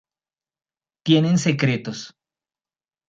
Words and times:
Tienen 1.05 1.37
secretos. 1.37 2.17